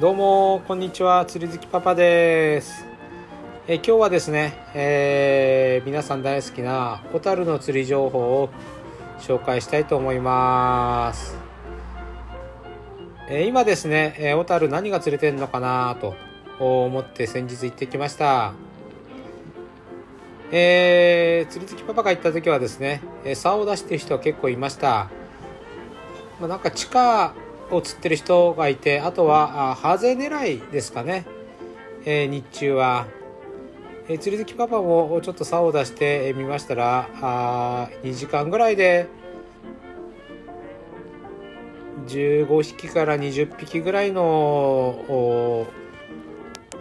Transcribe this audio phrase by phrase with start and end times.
[0.00, 1.26] どうもこんにちは。
[1.26, 2.86] 釣り好きパパです。
[3.68, 8.48] え今日はですね、えー、皆さん大好きなホタルの釣り情報を
[9.18, 11.36] 紹介したいと思います。
[13.28, 16.14] え今ですね、え小樽何が釣れてんのかなと
[16.58, 18.54] 思って先日行ってきました。
[20.50, 25.10] えー、釣り好きパパが行った時はですね、え竿を出してる人は結構いました。
[26.40, 27.34] まあ、なんか地下
[27.70, 31.26] を釣ってる人がいてあとはあハゼ狙いですかね、
[32.04, 33.06] えー、日中は、
[34.08, 39.08] えー、釣り好きパパもちょっと竿を出してみましたらあ2時間ぐらいで
[42.06, 45.66] 15匹から20匹ぐらいの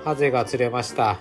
[0.03, 1.19] ハゼが釣れました、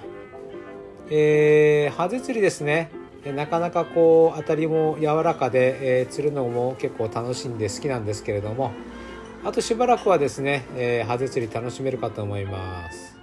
[1.10, 2.90] えー、ハゼ釣りですね。
[3.26, 8.72] なかなかこう当たりも柔らかで、えー、釣るのも結構楽しんで好きなんですけれども
[9.44, 13.16] あとしばらくはですね、えー、ハゼ釣り楽しめるかと思います。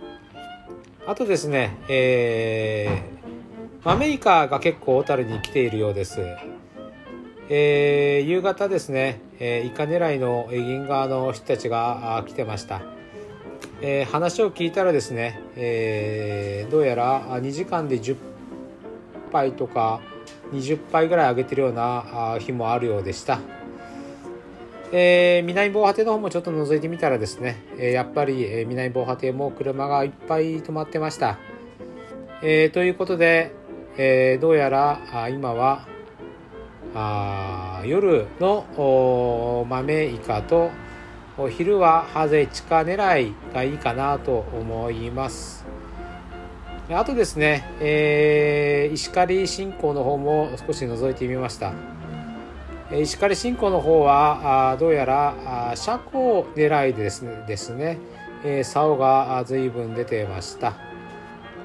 [1.05, 6.21] あとですね、えー、マメイカが結構小樽に来ているようです。
[7.47, 12.81] えー、夕方ですね、えー、イカ狙いの銀川の人たちが来てました、
[13.81, 18.17] えー、話を聞いたらですね、えー、どうやら2時間で10
[19.31, 20.01] 杯とか
[20.53, 23.39] 20杯ぐらい上げてるような日もあるようでした。
[24.97, 31.37] えー、南防波堤の方もちょっと覗いてみたらですね、え、やっぱり、え、南防波堤も車がいっぱい止まってました。
[32.41, 33.51] え、ということで、
[33.97, 35.85] え、どうやらあ今は
[36.93, 40.71] あ夜の豆イカと
[41.37, 45.65] お昼はハゼ地下狙いがいいかなと思います。
[46.89, 51.73] あとですね、えー、石狩信仰の方も少し覗いてみました。
[53.01, 57.43] 石狩信仰の方はどうやら車庫狙いですね。
[57.47, 57.97] ですね、
[58.63, 60.73] 竿が随分出てました、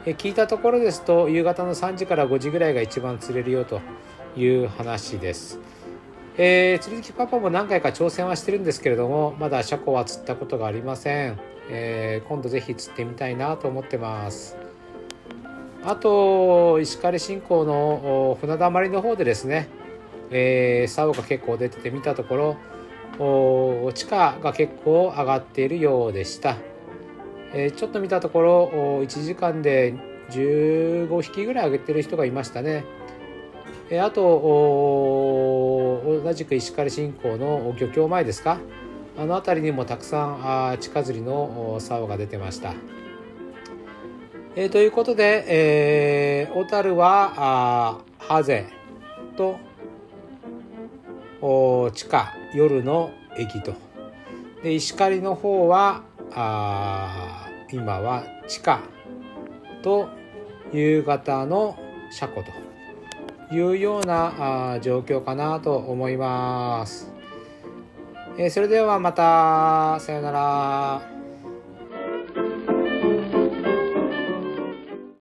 [0.04, 3.80] 聞いたところですと夕方の3時から5時ぐらいが一番釣れるよと
[4.36, 5.60] いう話です、
[6.38, 14.56] えー、釣り好きパパも何回か挑戦はしてるんですけれどもまだ車庫は釣ったことがありません、えー、今度ぜひ釣ってみたいなと思ってます。
[15.82, 19.68] あと石狩信仰の船だまりの方でですね、
[20.30, 22.56] えー、竿が結構出てて見たところ
[23.92, 26.56] 地価が結構上がっているようでした、
[27.52, 28.70] えー、ちょっと見たところ
[29.02, 29.94] 1時間で
[30.30, 32.84] 15匹ぐらい上げてる人がいましたね、
[33.91, 38.58] えー、あと同じく石狩新港の漁協前ですか？
[39.18, 42.72] あの辺りにもたくさんあ地下釣りの竿が出てました。
[44.56, 48.66] えー、ということで、えー、小樽はあハゼ
[49.36, 49.58] と
[51.40, 53.72] 地下夜の駅と
[54.62, 56.02] で石狩の方は
[56.32, 58.80] あ今は地下
[59.82, 60.08] と
[60.72, 61.78] 夕方の
[62.10, 67.10] 車庫というようなあ状況かなと思います。
[68.38, 71.20] えー、それではまたさようなら。